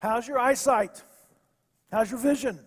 [0.00, 1.02] How's your eyesight?
[1.90, 2.60] How's your vision?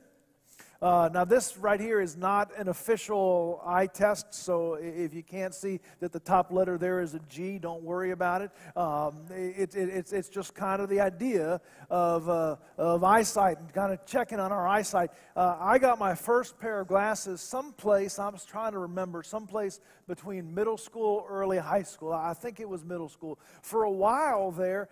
[0.81, 5.53] Uh, now, this right here is not an official eye test, so if you can't
[5.53, 8.51] see that the top letter there is a G, don't worry about it.
[8.77, 13.73] Um, it, it it's, it's just kind of the idea of, uh, of eyesight and
[13.73, 15.11] kind of checking on our eyesight.
[15.35, 19.81] Uh, I got my first pair of glasses someplace, I was trying to remember, someplace
[20.07, 22.13] between middle school, early high school.
[22.13, 23.37] I think it was middle school.
[23.61, 24.87] For a while there,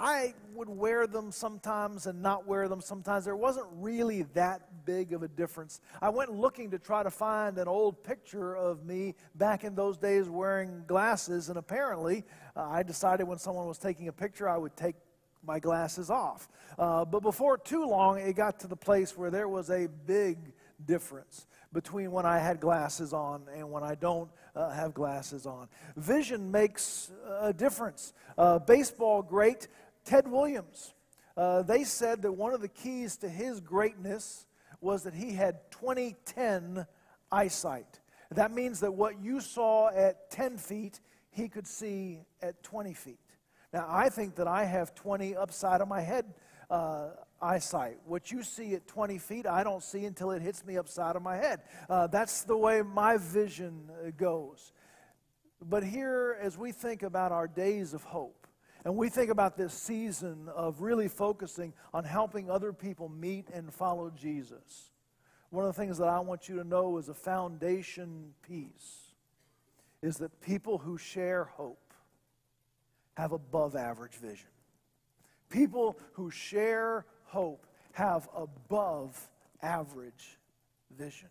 [0.00, 3.26] I would wear them sometimes and not wear them sometimes.
[3.26, 5.82] There wasn't really that big of a difference.
[6.00, 9.98] I went looking to try to find an old picture of me back in those
[9.98, 12.24] days wearing glasses, and apparently
[12.56, 14.96] uh, I decided when someone was taking a picture, I would take
[15.44, 16.48] my glasses off.
[16.78, 20.38] Uh, but before too long, it got to the place where there was a big
[20.86, 25.68] difference between when I had glasses on and when I don't uh, have glasses on.
[25.96, 28.12] Vision makes a difference.
[28.36, 29.68] Uh, baseball great
[30.04, 30.94] Ted Williams.
[31.36, 34.46] Uh, they said that one of the keys to his greatness
[34.80, 36.86] was that he had 2010
[37.30, 38.00] eyesight.
[38.32, 43.18] That means that what you saw at 10 feet, he could see at 20 feet.
[43.72, 46.34] Now, I think that I have 20 upside of my head
[46.70, 47.98] uh, eyesight.
[48.04, 51.22] What you see at 20 feet, I don't see until it hits me upside of
[51.22, 51.60] my head.
[51.88, 54.72] Uh, that's the way my vision uh, goes.
[55.62, 58.39] But here, as we think about our days of hope,
[58.84, 63.72] and we think about this season of really focusing on helping other people meet and
[63.72, 64.90] follow Jesus.
[65.50, 69.14] One of the things that I want you to know as a foundation piece
[70.02, 71.92] is that people who share hope
[73.16, 74.48] have above average vision.
[75.50, 79.28] People who share hope have above
[79.60, 80.38] average
[80.96, 81.28] vision.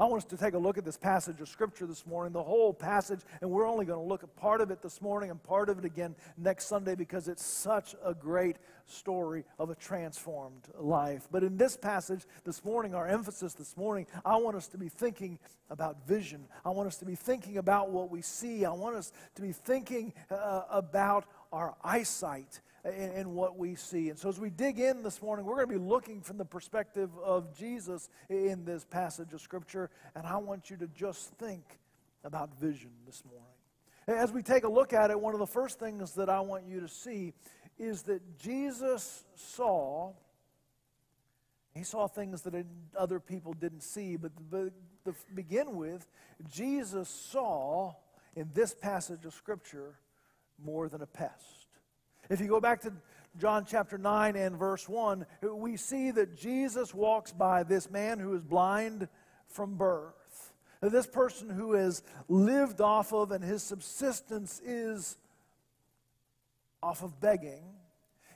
[0.00, 2.42] I want us to take a look at this passage of Scripture this morning, the
[2.42, 5.42] whole passage, and we're only going to look at part of it this morning and
[5.42, 10.68] part of it again next Sunday because it's such a great story of a transformed
[10.78, 11.26] life.
[11.32, 14.88] But in this passage this morning, our emphasis this morning, I want us to be
[14.88, 15.36] thinking
[15.68, 16.46] about vision.
[16.64, 18.64] I want us to be thinking about what we see.
[18.64, 24.10] I want us to be thinking uh, about our eyesight in, in, what we see.
[24.10, 26.44] And so, as we dig in this morning, we're going to be looking from the
[26.44, 29.90] perspective of Jesus in this passage of Scripture.
[30.14, 31.78] And I want you to just think
[32.24, 34.20] about vision this morning.
[34.20, 36.64] As we take a look at it, one of the first things that I want
[36.66, 37.34] you to see
[37.78, 40.12] is that Jesus saw.
[41.74, 42.54] He saw things that
[42.96, 44.32] other people didn't see, but
[45.04, 46.06] to begin with,
[46.50, 47.94] Jesus saw
[48.34, 49.98] in this passage of Scripture
[50.64, 51.67] more than a pest.
[52.28, 52.92] If you go back to
[53.38, 55.24] John chapter 9 and verse 1,
[55.54, 59.08] we see that Jesus walks by this man who is blind
[59.46, 60.52] from birth.
[60.82, 65.16] This person who has lived off of and his subsistence is
[66.82, 67.64] off of begging.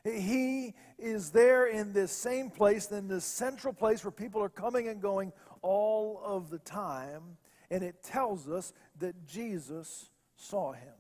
[0.05, 4.89] He is there in this same place, in this central place where people are coming
[4.89, 7.23] and going all of the time.
[7.71, 10.95] And it tells us that Jesus saw him.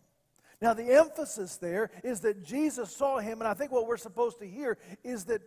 [0.62, 4.38] Now, the emphasis there is that Jesus saw him, and I think what we're supposed
[4.38, 5.42] to hear is that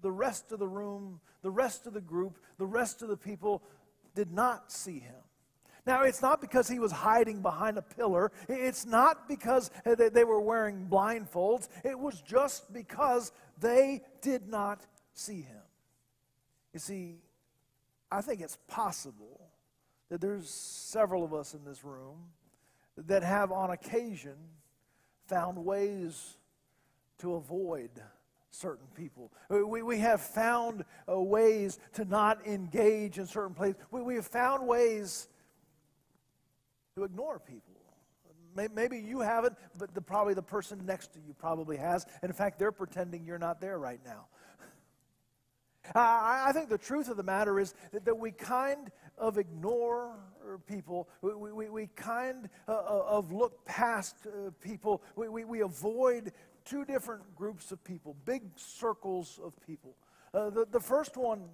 [0.00, 3.62] the rest of the room, the rest of the group, the rest of the people
[4.14, 5.14] did not see him.
[5.86, 8.32] Now, it's not because he was hiding behind a pillar.
[8.48, 11.68] It's not because they were wearing blindfolds.
[11.84, 13.30] It was just because
[13.60, 15.60] they did not see him.
[16.72, 17.16] You see,
[18.10, 19.50] I think it's possible
[20.08, 22.16] that there's several of us in this room
[22.96, 24.36] that have on occasion
[25.26, 26.36] found ways
[27.18, 27.90] to avoid
[28.50, 29.32] certain people.
[29.48, 33.76] We, we have found uh, ways to not engage in certain places.
[33.90, 35.28] We, we have found ways
[36.96, 37.72] to ignore people.
[38.72, 42.06] Maybe you haven't, but the, probably the person next to you probably has.
[42.22, 44.26] And in fact, they're pretending you're not there right now.
[45.94, 50.16] I, I think the truth of the matter is that, that we kind of ignore
[50.66, 51.08] people.
[51.22, 55.02] We, we, we kind uh, uh, of look past uh, people.
[55.16, 56.32] We, we, we avoid
[56.64, 59.96] two different groups of people, big circles of people.
[60.32, 61.44] Uh, the, the first one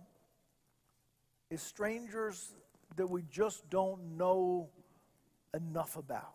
[1.51, 2.55] is strangers
[2.97, 4.69] that we just don't know
[5.55, 6.35] enough about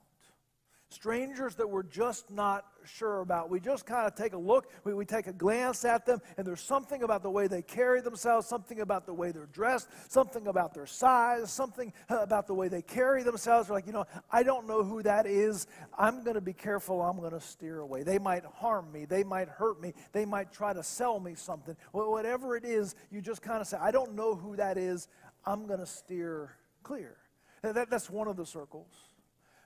[0.89, 3.49] strangers that we're just not sure about.
[3.49, 6.45] We just kind of take a look, we, we take a glance at them, and
[6.45, 10.47] there's something about the way they carry themselves, something about the way they're dressed, something
[10.47, 13.69] about their size, something uh, about the way they carry themselves.
[13.69, 15.67] We're like, you know, I don't know who that is.
[15.97, 17.01] I'm going to be careful.
[17.01, 18.03] I'm going to steer away.
[18.03, 19.05] They might harm me.
[19.05, 19.93] They might hurt me.
[20.11, 21.75] They might try to sell me something.
[21.93, 25.07] Well, whatever it is, you just kind of say, I don't know who that is.
[25.45, 26.51] I'm going to steer
[26.83, 27.17] clear.
[27.61, 28.87] That, that's one of the circles.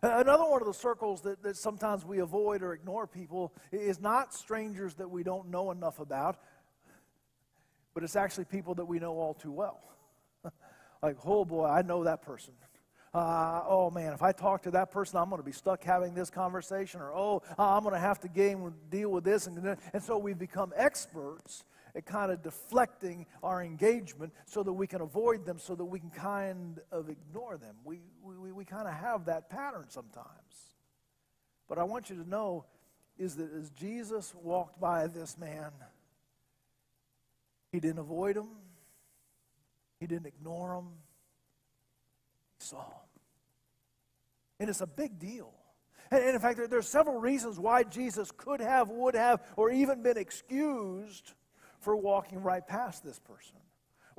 [0.01, 4.33] Another one of the circles that, that sometimes we avoid or ignore people is not
[4.33, 6.37] strangers that we don't know enough about,
[7.93, 9.81] but it's actually people that we know all too well.
[11.03, 12.53] like, oh boy, I know that person.
[13.13, 16.13] Uh, oh man, if I talk to that person, I'm going to be stuck having
[16.13, 19.47] this conversation, or oh, I'm going to have to game, deal with this.
[19.47, 24.87] And, and so we've become experts at kind of deflecting our engagement so that we
[24.87, 27.75] can avoid them, so that we can kind of ignore them.
[27.83, 30.27] We, we, we kind of have that pattern sometimes.
[31.67, 32.65] But I want you to know
[33.17, 35.71] is that as Jesus walked by this man,
[37.71, 38.47] he didn't avoid him,
[39.99, 40.87] he didn't ignore him,
[42.57, 43.09] he saw him.
[44.59, 45.53] And it's a big deal.
[46.11, 50.01] And, in fact, there, are several reasons why Jesus could have, would have, or even
[50.01, 51.33] been excused
[51.79, 53.55] for walking right past this person.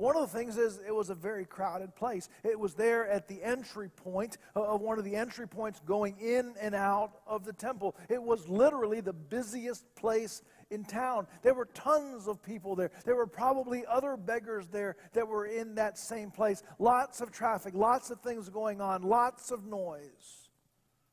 [0.01, 2.27] One of the things is it was a very crowded place.
[2.43, 6.17] It was there at the entry point uh, of one of the entry points going
[6.19, 7.95] in and out of the temple.
[8.09, 10.41] It was literally the busiest place
[10.71, 11.27] in town.
[11.43, 12.89] There were tons of people there.
[13.05, 16.63] There were probably other beggars there that were in that same place.
[16.79, 20.49] Lots of traffic, lots of things going on, lots of noise.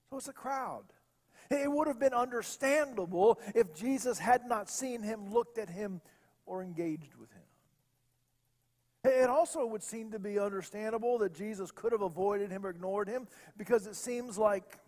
[0.09, 0.85] So it's a crowd.
[1.51, 6.01] It would have been understandable if Jesus had not seen him, looked at him,
[6.49, 7.43] or engaged with him.
[9.05, 13.09] It also would seem to be understandable that Jesus could have avoided him or ignored
[13.09, 14.79] him because it seems like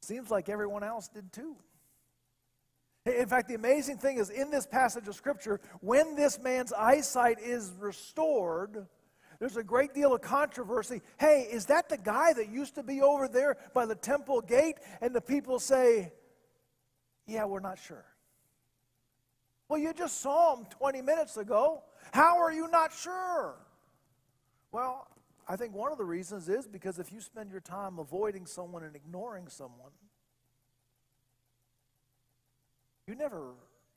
[0.00, 1.56] seems like everyone else did too.
[3.04, 7.38] In fact, the amazing thing is in this passage of scripture, when this man's eyesight
[7.40, 8.86] is restored,
[9.38, 11.02] there's a great deal of controversy.
[11.18, 14.76] Hey, is that the guy that used to be over there by the temple gate?
[15.00, 16.12] And the people say,
[17.26, 18.04] Yeah, we're not sure.
[19.72, 21.82] Well, you just saw him 20 minutes ago.
[22.12, 23.54] How are you not sure?
[24.70, 25.08] Well,
[25.48, 28.82] I think one of the reasons is because if you spend your time avoiding someone
[28.82, 29.92] and ignoring someone,
[33.06, 33.54] you never,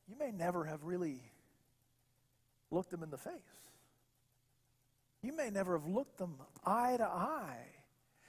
[0.08, 1.20] you may never have really
[2.72, 3.34] looked them in the face.
[5.24, 7.68] You may never have looked them eye to eye.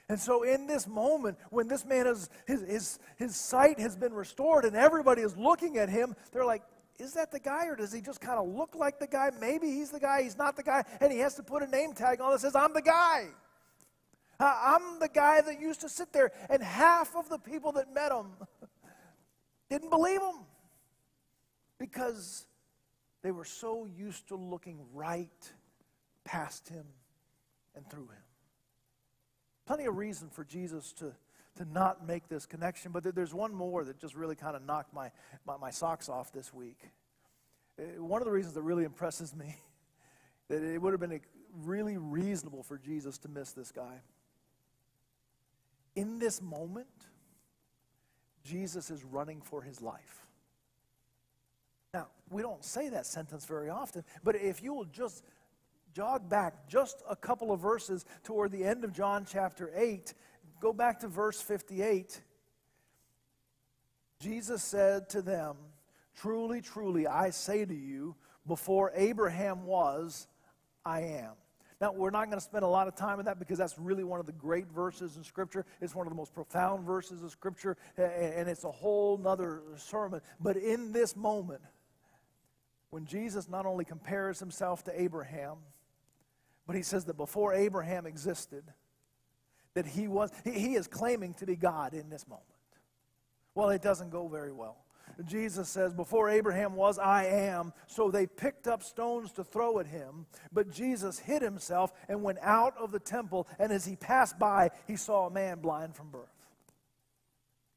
[0.08, 4.14] And so, in this moment, when this man is, his, his, his sight has been
[4.14, 6.62] restored and everybody is looking at him, they're like,
[6.98, 9.30] is that the guy or does he just kind of look like the guy?
[9.40, 11.92] Maybe he's the guy, he's not the guy, and he has to put a name
[11.92, 13.28] tag on that says, I'm the guy.
[14.38, 16.32] Uh, I'm the guy that used to sit there.
[16.50, 18.26] And half of the people that met him
[19.70, 20.44] didn't believe him
[21.78, 22.46] because
[23.22, 25.52] they were so used to looking right
[26.24, 26.84] past him
[27.74, 28.22] and through him.
[29.66, 31.12] Plenty of reason for Jesus to
[31.56, 32.92] to not make this connection.
[32.92, 35.10] But there's one more that just really kind of knocked my,
[35.46, 36.78] my, my socks off this week.
[37.78, 39.56] Uh, one of the reasons that really impresses me
[40.48, 41.20] that it would have been
[41.64, 44.00] really reasonable for Jesus to miss this guy.
[45.94, 46.86] In this moment,
[48.44, 50.26] Jesus is running for his life.
[51.92, 55.24] Now, we don't say that sentence very often, but if you will just
[55.94, 60.12] jog back just a couple of verses toward the end of John chapter 8,
[60.60, 62.20] go back to verse 58.
[64.20, 65.56] Jesus said to them,
[66.16, 68.16] Truly, truly, I say to you,
[68.46, 70.26] before Abraham was,
[70.84, 71.32] I am.
[71.78, 74.04] Now, we're not going to spend a lot of time on that because that's really
[74.04, 75.66] one of the great verses in Scripture.
[75.82, 80.22] It's one of the most profound verses of Scripture, and it's a whole nother sermon.
[80.40, 81.60] But in this moment,
[82.88, 85.58] when Jesus not only compares himself to Abraham,
[86.66, 88.64] but he says that before Abraham existed,
[89.76, 92.46] that he was, he, he is claiming to be God in this moment.
[93.54, 94.78] Well, it doesn't go very well.
[95.24, 97.74] Jesus says, Before Abraham was, I am.
[97.86, 100.26] So they picked up stones to throw at him.
[100.50, 103.46] But Jesus hid himself and went out of the temple.
[103.58, 106.32] And as he passed by, he saw a man blind from birth.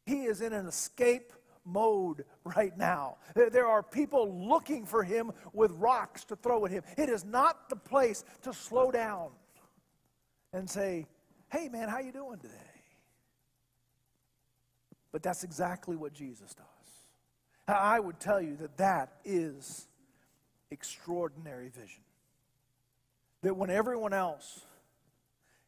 [0.05, 1.33] He is in an escape
[1.65, 3.17] mode right now.
[3.35, 6.83] There are people looking for him with rocks to throw at him.
[6.97, 9.31] It is not the place to slow down
[10.53, 11.05] and say,
[11.51, 12.53] hey man, how you doing today?
[15.11, 16.65] But that's exactly what Jesus does.
[17.67, 19.87] I would tell you that that is
[20.71, 22.03] extraordinary vision.
[23.41, 24.61] That when everyone else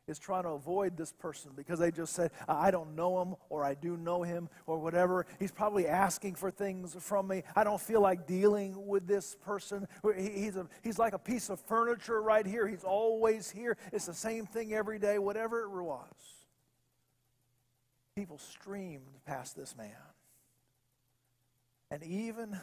[0.08, 3.64] is trying to avoid this person because they just said, I don't know him or
[3.64, 5.26] I do know him or whatever.
[5.40, 7.44] He's probably asking for things from me.
[7.56, 9.88] I don't feel like dealing with this person.
[10.18, 12.68] He's, a, he's like a piece of furniture right here.
[12.68, 13.78] He's always here.
[13.94, 16.06] It's the same thing every day, whatever it was.
[18.16, 19.90] People streamed past this man.
[21.90, 22.60] And even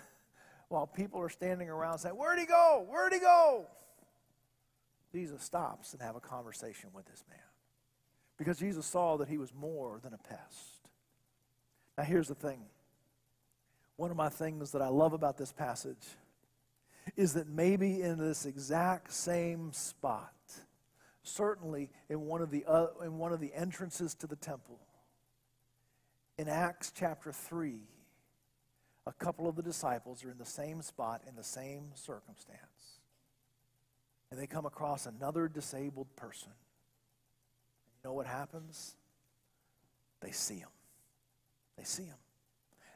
[0.69, 2.87] while people are standing around saying, Where'd he go?
[2.89, 3.67] Where'd he go?
[5.19, 7.41] Jesus stops and have a conversation with this man.
[8.37, 10.89] Because Jesus saw that he was more than a pest.
[11.97, 12.61] Now here's the thing.
[13.97, 16.07] One of my things that I love about this passage
[17.17, 20.33] is that maybe in this exact same spot,
[21.25, 24.79] certainly in one of the, uh, in one of the entrances to the temple,
[26.39, 27.81] in Acts chapter 3,
[29.05, 32.98] a couple of the disciples are in the same spot in the same circumstance.
[34.31, 36.51] And they come across another disabled person.
[38.03, 38.97] You know what happens?
[40.21, 40.69] They see him.
[41.77, 42.17] They see him.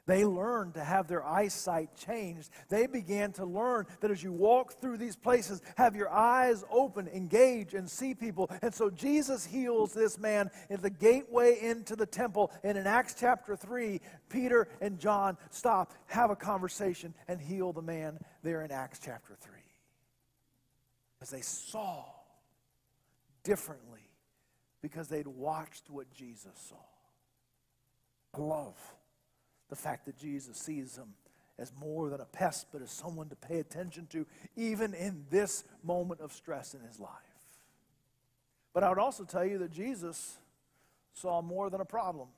[0.04, 2.50] They learn to have their eyesight changed.
[2.68, 7.06] They began to learn that as you walk through these places, have your eyes open,
[7.08, 8.50] engage, and see people.
[8.62, 12.50] And so Jesus heals this man at the gateway into the temple.
[12.64, 17.82] And in Acts chapter 3, Peter and John stop, have a conversation, and heal the
[17.82, 19.61] man there in Acts chapter 3.
[21.22, 22.04] As they saw
[23.44, 24.10] differently
[24.82, 26.76] because they'd watched what Jesus saw.
[28.34, 28.74] I love
[29.70, 31.14] the fact that Jesus sees him
[31.58, 34.26] as more than a pest, but as someone to pay attention to,
[34.56, 37.10] even in this moment of stress in his life.
[38.74, 40.38] But I would also tell you that Jesus
[41.12, 42.28] saw more than a problem.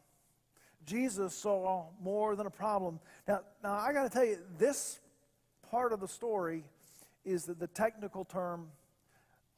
[0.85, 3.01] Jesus saw more than a problem.
[3.27, 4.99] Now, now I got to tell you, this
[5.71, 6.65] part of the story
[7.25, 8.69] is that the technical term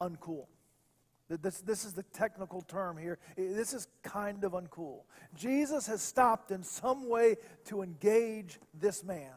[0.01, 0.47] uncool.
[1.29, 3.19] This, this is the technical term here.
[3.35, 5.01] This is kind of uncool.
[5.35, 9.33] Jesus has stopped in some way to engage this man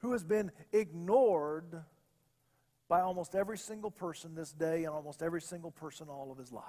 [0.00, 1.80] who has been ignored
[2.88, 6.52] by almost every single person this day and almost every single person all of his
[6.52, 6.64] life.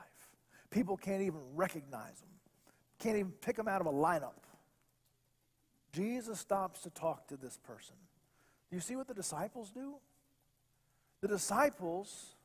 [0.69, 2.29] People can't even recognize him,
[2.99, 4.43] can't even pick him out of a lineup.
[5.91, 7.95] Jesus stops to talk to this person.
[8.69, 9.95] Do you see what the disciples do?
[11.21, 12.35] The disciples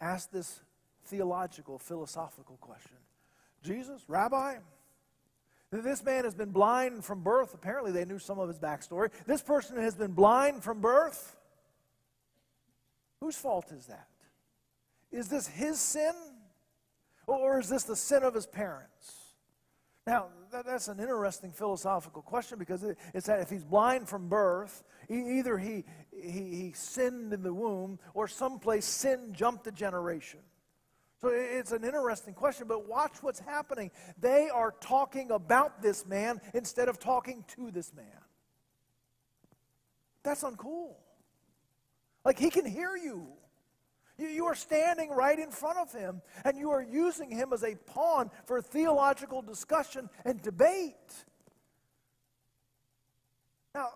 [0.00, 0.60] ask this
[1.04, 2.96] theological, philosophical question
[3.62, 4.56] Jesus, Rabbi,
[5.70, 7.52] this man has been blind from birth.
[7.54, 9.10] Apparently, they knew some of his backstory.
[9.26, 11.36] This person has been blind from birth.
[13.20, 14.08] Whose fault is that?
[15.10, 16.12] Is this his sin?
[17.26, 19.25] Or is this the sin of his parents?
[20.06, 24.28] Now, that, that's an interesting philosophical question because it, it's that if he's blind from
[24.28, 29.72] birth, he, either he, he, he sinned in the womb or someplace sin jumped a
[29.72, 30.40] generation.
[31.20, 33.90] So it's an interesting question, but watch what's happening.
[34.20, 38.04] They are talking about this man instead of talking to this man.
[40.22, 40.94] That's uncool.
[42.24, 43.28] Like he can hear you.
[44.18, 47.74] You are standing right in front of him, and you are using him as a
[47.74, 51.24] pawn for theological discussion and debate.
[53.74, 53.88] Now,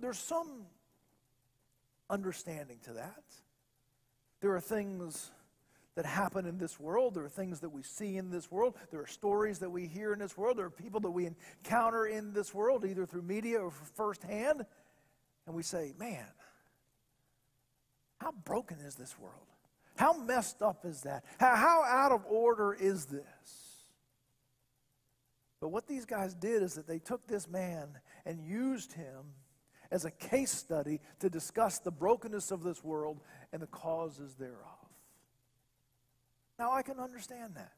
[0.00, 0.66] there's some
[2.10, 3.22] understanding to that.
[4.40, 5.30] There are things
[5.94, 7.14] that happen in this world.
[7.14, 8.74] There are things that we see in this world.
[8.90, 10.58] There are stories that we hear in this world.
[10.58, 14.66] There are people that we encounter in this world, either through media or firsthand.
[15.46, 16.26] And we say, man,
[18.18, 19.46] how broken is this world?
[19.96, 21.24] How messed up is that?
[21.38, 23.24] How, how out of order is this?
[25.60, 27.88] But what these guys did is that they took this man
[28.26, 29.32] and used him
[29.90, 33.20] as a case study to discuss the brokenness of this world
[33.52, 34.58] and the causes thereof.
[36.58, 37.72] Now, I can understand that.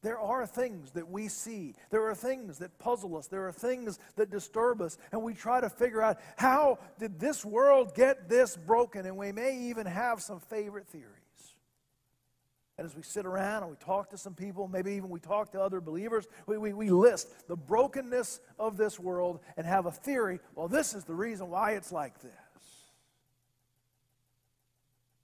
[0.00, 1.74] There are things that we see.
[1.90, 3.26] There are things that puzzle us.
[3.26, 4.96] There are things that disturb us.
[5.10, 9.06] And we try to figure out how did this world get this broken?
[9.06, 11.27] And we may even have some favorite theories.
[12.78, 15.50] And as we sit around and we talk to some people, maybe even we talk
[15.52, 19.90] to other believers, we, we, we list the brokenness of this world and have a
[19.90, 20.38] theory.
[20.54, 22.30] Well, this is the reason why it's like this.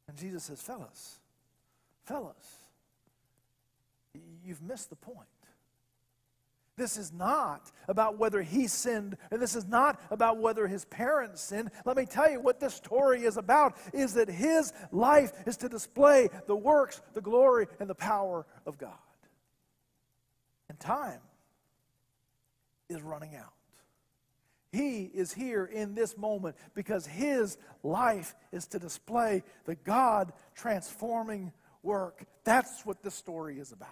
[0.08, 1.18] And Jesus says, Fellas,
[2.04, 2.58] fellas,
[4.44, 5.28] you've missed the point.
[6.76, 11.40] This is not about whether he sinned, and this is not about whether his parents
[11.40, 11.70] sinned.
[11.84, 15.68] Let me tell you what this story is about is that his life is to
[15.68, 18.90] display the works, the glory, and the power of God.
[20.68, 21.20] And time
[22.88, 23.52] is running out.
[24.72, 31.52] He is here in this moment because his life is to display the God transforming
[31.84, 32.24] work.
[32.42, 33.88] That's what this story is about.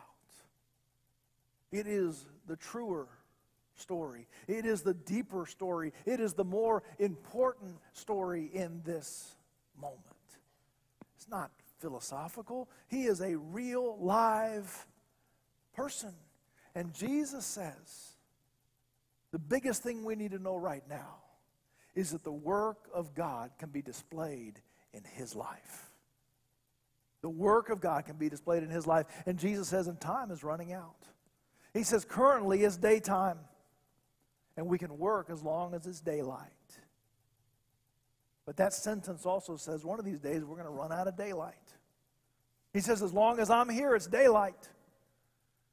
[1.71, 3.07] It is the truer
[3.75, 4.27] story.
[4.49, 5.93] It is the deeper story.
[6.07, 9.35] It is the more important story in this
[9.81, 10.01] moment.
[11.17, 14.87] It's not philosophical, he is a real, live
[15.75, 16.15] person.
[16.75, 18.13] And Jesus says
[19.33, 21.17] the biggest thing we need to know right now
[21.95, 24.61] is that the work of God can be displayed
[24.95, 25.91] in his life.
[27.23, 29.07] The work of God can be displayed in his life.
[29.27, 31.07] And Jesus says, and time is running out.
[31.75, 33.38] He says, currently it's daytime,
[34.57, 36.50] and we can work as long as it's daylight.
[38.45, 41.17] But that sentence also says one of these days we're going to run out of
[41.17, 41.55] daylight.
[42.73, 44.69] He says, as long as I'm here, it's daylight.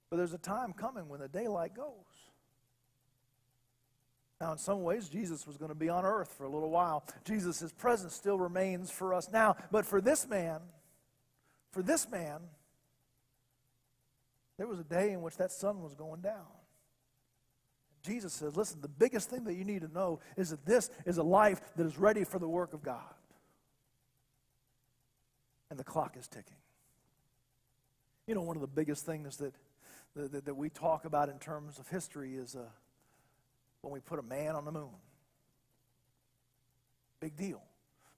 [0.09, 1.93] But there's a time coming when the daylight goes.
[4.41, 7.03] Now, in some ways, Jesus was going to be on earth for a little while.
[7.25, 9.55] Jesus' presence still remains for us now.
[9.69, 10.61] But for this man,
[11.71, 12.39] for this man,
[14.59, 16.45] there was a day in which that sun was going down.
[18.03, 21.17] Jesus says, listen, the biggest thing that you need to know is that this is
[21.17, 23.13] a life that is ready for the work of God.
[25.69, 26.57] And the clock is ticking.
[28.27, 29.53] You know, one of the biggest things that,
[30.17, 32.63] that, that we talk about in terms of history is uh,
[33.81, 34.91] when we put a man on the moon.
[37.21, 37.61] Big deal.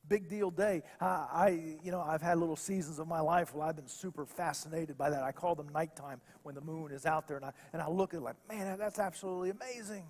[0.08, 0.84] Big deal day.
[1.00, 4.26] I, I, you know, I've had little seasons of my life where I've been super
[4.26, 5.24] fascinated by that.
[5.24, 8.14] I call them nighttime when the moon is out there, and I, and I look
[8.14, 10.04] at it like, man, that's absolutely amazing.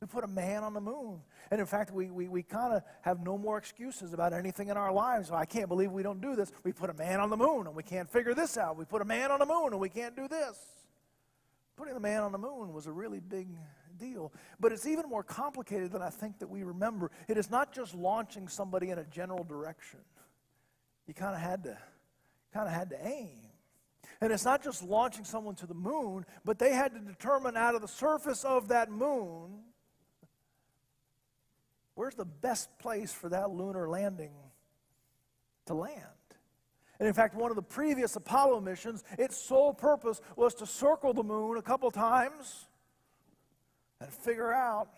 [0.00, 1.20] We put a man on the moon.
[1.50, 4.78] And in fact, we, we, we kind of have no more excuses about anything in
[4.78, 5.30] our lives.
[5.30, 6.50] I can't believe we don't do this.
[6.64, 8.78] We put a man on the moon and we can't figure this out.
[8.78, 10.56] We put a man on the moon and we can't do this.
[11.76, 13.48] Putting the man on the moon was a really big
[14.00, 14.32] deal.
[14.58, 17.10] But it's even more complicated than I think that we remember.
[17.28, 20.00] It is not just launching somebody in a general direction.
[21.06, 21.78] You kind of had to
[22.52, 23.50] kind of had to aim.
[24.20, 27.74] And it's not just launching someone to the moon, but they had to determine out
[27.74, 29.60] of the surface of that moon
[31.94, 34.32] where's the best place for that lunar landing
[35.66, 36.04] to land.
[36.98, 41.14] And in fact, one of the previous Apollo missions, its sole purpose was to circle
[41.14, 42.66] the moon a couple times
[44.00, 44.88] and figure out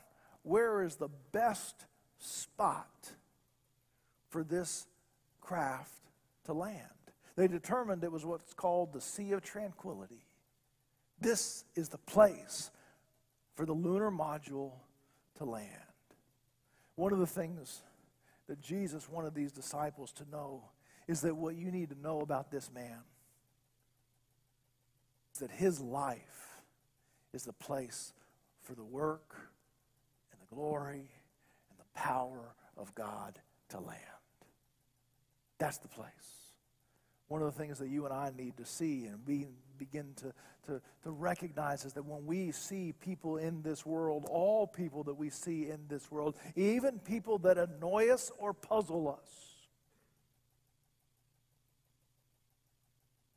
[0.43, 1.87] where is the best
[2.19, 3.13] spot
[4.29, 4.87] for this
[5.41, 6.11] craft
[6.45, 6.87] to land.
[7.37, 10.25] They determined it was what's called the Sea of Tranquility.
[11.21, 12.71] This is the place
[13.55, 14.73] for the lunar module
[15.37, 15.69] to land.
[16.97, 17.81] One of the things
[18.49, 20.65] that Jesus wanted these disciples to know
[21.09, 22.99] is that what you need to know about this man
[25.33, 26.61] is that his life
[27.33, 28.12] is the place
[28.62, 29.35] for the work
[30.33, 31.11] and the glory
[31.70, 33.38] and the power of God
[33.70, 33.98] to land.
[35.59, 36.11] That's the place.
[37.29, 39.46] One of the things that you and I need to see and be,
[39.79, 40.33] begin to,
[40.66, 45.14] to, to recognize is that when we see people in this world, all people that
[45.14, 49.31] we see in this world, even people that annoy us or puzzle us,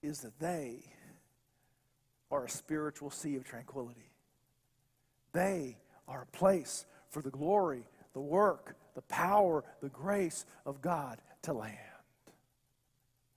[0.02, 0.84] is that they
[2.32, 4.12] are a spiritual sea of tranquility.
[5.36, 5.76] They
[6.08, 11.52] are a place for the glory, the work, the power, the grace of God to
[11.52, 11.76] land.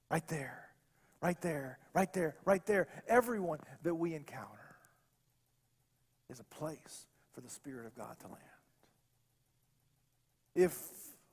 [0.08, 0.68] Right there,
[1.20, 2.86] right there, right there, right there.
[3.08, 4.76] Everyone that we encounter
[6.30, 8.38] is a place for the Spirit of God to land.
[10.54, 10.78] If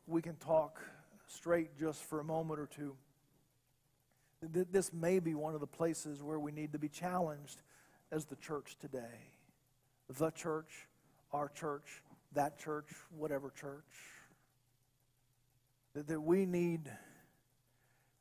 [0.08, 0.82] we can talk
[1.28, 2.96] straight just for a moment or two,
[4.42, 7.62] this may be one of the places where we need to be challenged
[8.12, 9.35] as the church today
[10.10, 10.88] the church,
[11.34, 12.02] our church,
[12.34, 12.88] that church,
[13.18, 13.84] whatever church.
[15.94, 16.92] That, that we need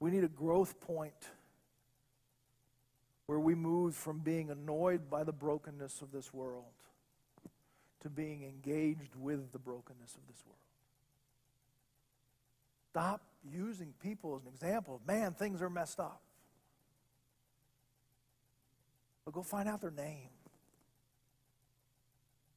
[0.01, 1.31] we need a growth point
[3.27, 6.65] where we move from being annoyed by the brokenness of this world
[8.03, 10.59] to being engaged with the brokenness of this world.
[12.91, 16.21] Stop using people as an example of, man, things are messed up.
[19.25, 20.29] But go find out their name.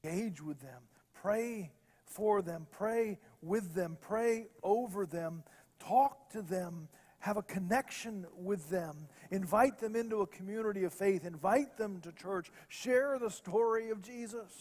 [0.08, 0.82] Engage with them.
[1.14, 1.72] Pray
[2.06, 2.68] for them.
[2.72, 3.98] Pray with them.
[4.00, 5.44] Pray over them.
[5.80, 6.88] Talk to them.
[7.20, 9.08] Have a connection with them.
[9.32, 11.26] Invite them into a community of faith.
[11.26, 12.52] Invite them to church.
[12.70, 14.52] Share the story of Jesus.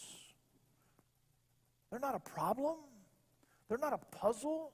[1.89, 2.75] They're not a problem.
[3.69, 4.71] They're not a puzzle.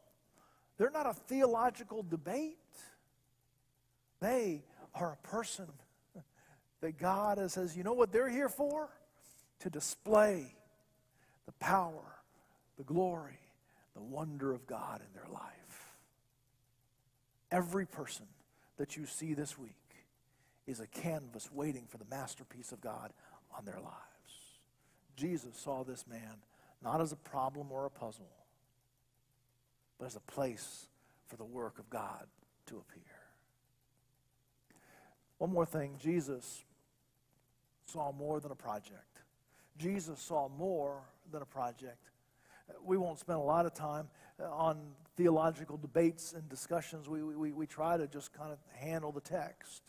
[0.77, 2.57] They're not a theological debate.
[4.19, 4.63] They
[4.95, 5.67] are a person
[6.81, 8.89] that God has says, you know what they're here for?
[9.63, 10.53] to display
[11.63, 12.19] power,
[12.77, 13.39] the glory,
[13.95, 15.95] the wonder of God in their life.
[17.51, 18.25] Every person
[18.75, 19.71] that you see this week
[20.67, 23.13] is a canvas waiting for the masterpiece of God
[23.57, 23.95] on their lives.
[25.15, 26.35] Jesus saw this man
[26.83, 28.33] not as a problem or a puzzle,
[29.97, 30.87] but as a place
[31.27, 32.27] for the work of God
[32.65, 33.03] to appear.
[35.37, 36.65] One more thing Jesus
[37.85, 39.21] saw more than a project.
[39.77, 42.09] Jesus saw more than a project.
[42.83, 44.07] We won't spend a lot of time
[44.39, 44.79] uh, on
[45.15, 47.07] theological debates and discussions.
[47.07, 49.83] We, we, we try to just kind of handle the text.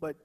[0.00, 0.16] But,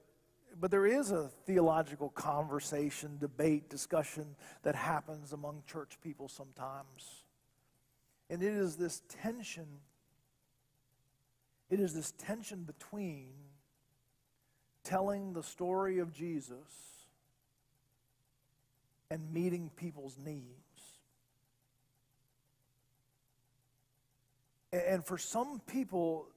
[0.58, 7.24] but there is a theological conversation, debate, discussion that happens among church people sometimes.
[8.28, 9.66] And it is this tension,
[11.68, 13.32] it is this tension between
[14.84, 16.99] telling the story of Jesus
[19.10, 20.44] and meeting people's needs.
[24.72, 26.28] And for some people,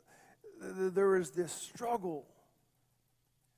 [0.60, 2.26] there is this struggle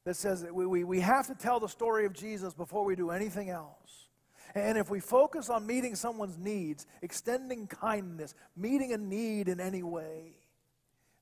[0.04, 2.96] that says that we, we, we have to tell the story of Jesus before we
[2.96, 4.08] do anything else.
[4.54, 9.84] And if we focus on meeting someone's needs, extending kindness, meeting a need in any
[9.84, 10.38] way,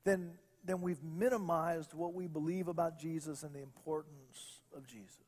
[0.03, 0.33] then,
[0.65, 5.22] then we've minimized what we believe about Jesus and the importance of Jesus.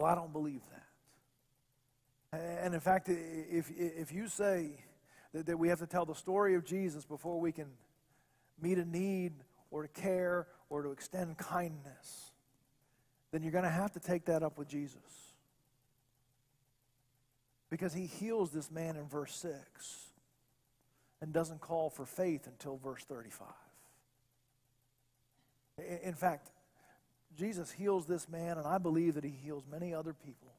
[0.00, 0.62] Well, I don't believe
[2.32, 2.62] that.
[2.64, 4.70] And in fact, if, if you say
[5.34, 7.66] that, that we have to tell the story of Jesus before we can
[8.62, 9.34] meet a need
[9.70, 12.32] or to care or to extend kindness,
[13.30, 15.34] then you're going to have to take that up with Jesus.
[17.68, 19.52] Because he heals this man in verse 6
[21.20, 23.48] and doesn't call for faith until verse 35.
[26.02, 26.52] In fact,
[27.36, 30.52] Jesus heals this man, and I believe that he heals many other people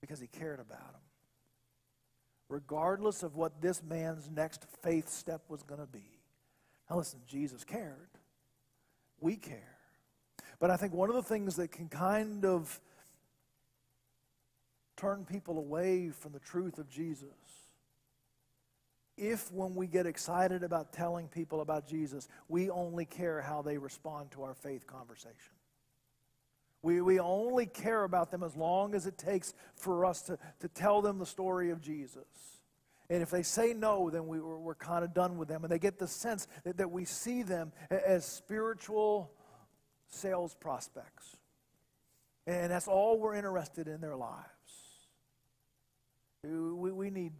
[0.00, 1.00] because he cared about them.
[2.48, 6.04] Regardless of what this man's next faith step was going to be.
[6.90, 8.10] Now, listen, Jesus cared.
[9.20, 9.78] We care.
[10.58, 12.80] But I think one of the things that can kind of
[14.96, 17.28] turn people away from the truth of Jesus
[19.16, 23.78] if when we get excited about telling people about Jesus, we only care how they
[23.78, 25.54] respond to our faith conversation.
[26.82, 30.68] We, we only care about them as long as it takes for us to, to
[30.68, 32.24] tell them the story of Jesus.
[33.08, 35.62] And if they say no, then we, we're, we're kind of done with them.
[35.64, 39.30] And they get the sense that, that we see them as spiritual
[40.08, 41.36] sales prospects.
[42.46, 44.42] And that's all we're interested in their lives.
[46.42, 47.32] We, we need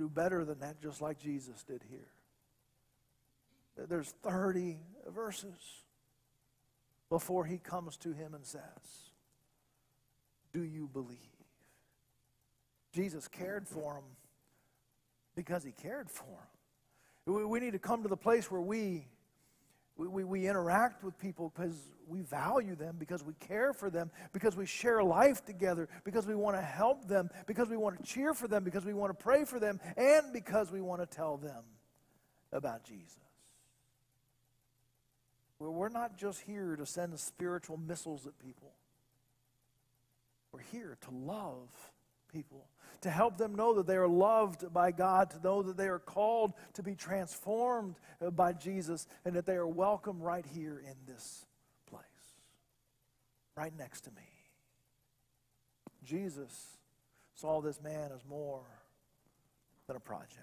[0.00, 2.08] do better than that, just like Jesus did here.
[3.86, 5.58] There's 30 verses
[7.10, 8.62] before he comes to him and says,
[10.54, 11.18] Do you believe?
[12.94, 14.04] Jesus cared for him
[15.34, 16.48] because he cared for
[17.26, 17.50] him.
[17.50, 19.06] We need to come to the place where we
[20.00, 21.76] we, we, we interact with people because
[22.08, 26.34] we value them, because we care for them, because we share life together, because we
[26.34, 29.22] want to help them, because we want to cheer for them, because we want to
[29.22, 31.62] pray for them, and because we want to tell them
[32.50, 33.18] about Jesus.
[35.58, 38.72] We're not just here to send spiritual missiles at people.
[40.50, 41.68] We're here to love
[42.32, 42.66] people,
[43.02, 45.98] to help them know that they are loved by God, to know that they are
[45.98, 50.94] called to be transformed uh, by Jesus, and that they are welcome right here in
[51.06, 51.46] this
[51.88, 52.02] place,
[53.56, 54.22] right next to me.
[56.04, 56.78] Jesus
[57.34, 58.64] saw this man as more
[59.86, 60.38] than a project.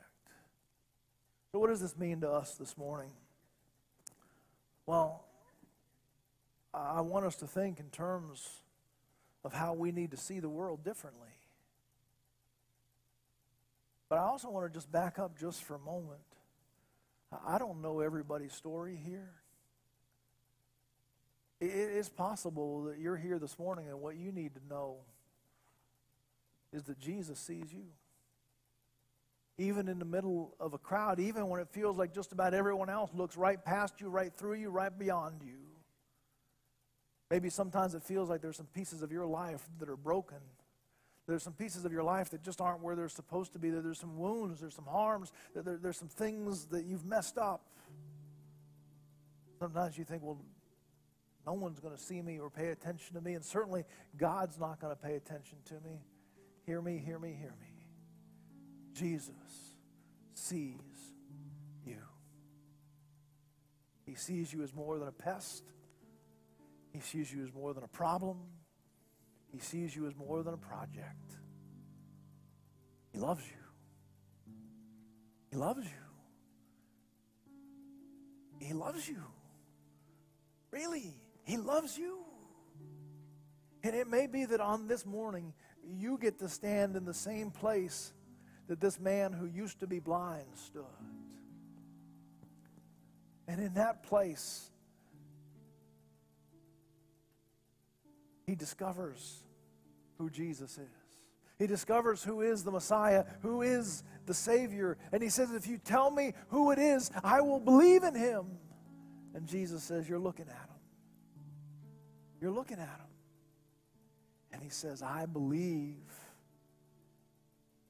[1.51, 3.11] So, what does this mean to us this morning?
[4.85, 5.23] Well,
[6.73, 8.49] I want us to think in terms
[9.43, 11.36] of how we need to see the world differently.
[14.09, 16.21] But I also want to just back up just for a moment.
[17.45, 19.33] I don't know everybody's story here.
[21.59, 24.97] It is possible that you're here this morning and what you need to know
[26.71, 27.85] is that Jesus sees you.
[29.57, 32.89] Even in the middle of a crowd, even when it feels like just about everyone
[32.89, 35.57] else looks right past you, right through you, right beyond you.
[37.31, 40.37] Maybe sometimes it feels like there's some pieces of your life that are broken
[41.27, 43.69] there's some pieces of your life that just aren't where they're supposed to be.
[43.69, 47.65] There's some wounds, there's some harms, there, there's some things that you've messed up.
[49.59, 50.39] Sometimes you think, well,
[51.45, 53.83] no one's going to see me or pay attention to me, and certainly
[54.17, 56.01] God's not going to pay attention to me.
[56.65, 57.85] Hear me, hear me, hear me.
[58.93, 59.33] Jesus
[60.33, 60.73] sees
[61.85, 61.97] you.
[64.05, 65.63] He sees you as more than a pest.
[66.91, 68.37] He sees you as more than a problem.
[69.51, 71.35] He sees you as more than a project.
[73.11, 74.53] He loves you.
[75.49, 75.91] He loves you.
[78.59, 79.23] He loves you.
[80.71, 82.19] Really, He loves you.
[83.83, 87.51] And it may be that on this morning, you get to stand in the same
[87.51, 88.11] place
[88.67, 90.83] that this man who used to be blind stood.
[93.47, 94.69] And in that place,
[98.47, 99.43] he discovers
[100.17, 101.19] who Jesus is.
[101.59, 104.97] He discovers who is the Messiah, who is the Savior.
[105.11, 108.45] And he says, If you tell me who it is, I will believe in him.
[109.33, 110.79] And Jesus says, You're looking at him.
[112.39, 113.07] You're looking at him.
[114.53, 115.97] And he says, I believe.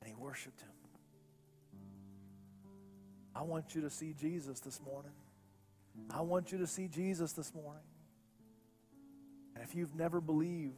[0.02, 0.70] And he worshiped him.
[3.36, 5.12] I want you to see Jesus this morning.
[6.10, 7.84] I want you to see Jesus this morning.
[9.58, 10.76] And if you've never believed,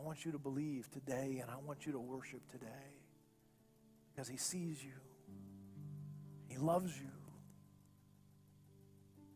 [0.00, 2.66] I want you to believe today and I want you to worship today
[4.10, 4.98] because He sees you,
[6.48, 7.12] He loves you,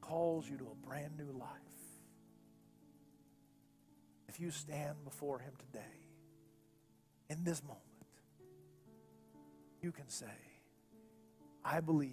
[0.00, 1.48] calls you to a brand new life.
[4.28, 5.86] If you stand before Him today,
[7.28, 7.80] in this moment,
[9.80, 10.26] you can say,
[11.64, 12.10] I believe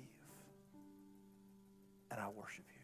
[2.12, 2.77] and I worship you.